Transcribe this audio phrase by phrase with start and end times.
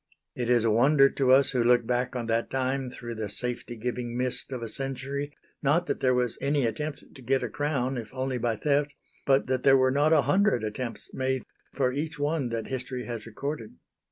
[0.35, 3.75] It is a wonder to us who look back on that time through the safety
[3.75, 5.31] giving mist of a century,
[5.61, 8.95] not that there was any attempt to get a crown, if only by theft,
[9.27, 11.43] but that there were not a hundred attempts made
[11.75, 13.75] for each one that history has recorded.